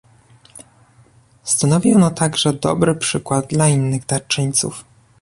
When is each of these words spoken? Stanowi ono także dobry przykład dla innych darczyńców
Stanowi 1.43 1.93
ono 1.95 2.11
także 2.11 2.53
dobry 2.53 2.95
przykład 2.95 3.47
dla 3.47 3.67
innych 3.67 4.05
darczyńców 4.05 4.83